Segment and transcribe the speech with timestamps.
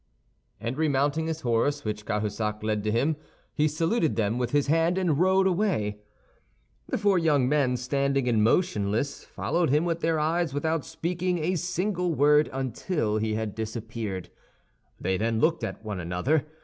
[0.59, 3.17] And remounting his horse, which Cahusac led to him,
[3.53, 5.99] he saluted them with his hand, and rode away.
[6.89, 11.53] The four young men, standing and motionless, followed him with their eyes without speaking a
[11.53, 14.31] single word until he had disappeared.
[14.99, 16.47] Then they looked at one another.